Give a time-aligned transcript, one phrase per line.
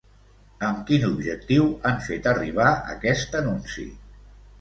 [0.67, 3.87] Amb quin objectiu han fet arribar aquest anunci?